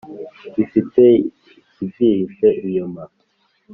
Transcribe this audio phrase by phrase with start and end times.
[0.55, 1.03] bifite
[1.67, 3.03] ikibyihishe inyuma.